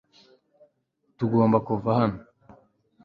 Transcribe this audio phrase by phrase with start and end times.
[1.17, 2.19] tugomba kuva hano